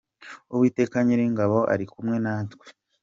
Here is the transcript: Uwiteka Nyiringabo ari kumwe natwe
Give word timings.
Uwiteka 0.53 0.95
Nyiringabo 1.05 1.57
ari 1.73 1.85
kumwe 1.91 2.15
natwe 2.23 2.65